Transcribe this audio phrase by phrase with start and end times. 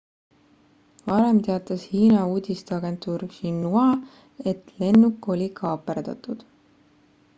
[1.09, 3.85] varem teatas hiina uudisteagentuur xinhua
[4.53, 6.39] et lennuk oli kaaperdatud